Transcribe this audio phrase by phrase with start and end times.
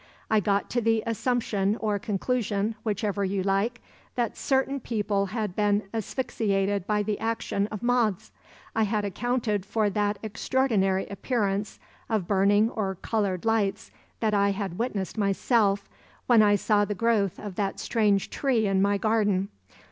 [0.31, 3.81] I got to the assumption or conclusion, whichever you like,
[4.15, 8.31] that certain people had been asphyxiated by the action of moths.
[8.75, 11.77] I had accounted for that extraordinary appearance
[12.09, 13.91] of burning or colored lights
[14.21, 15.87] that I had witnessed myself,
[16.25, 19.49] when I saw the growth of that strange tree in my garden.